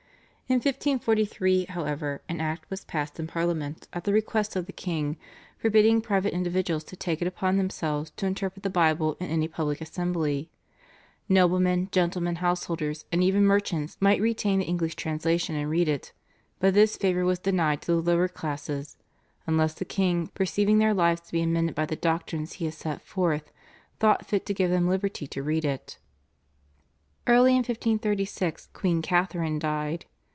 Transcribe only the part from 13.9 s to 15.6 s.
might retain the English translation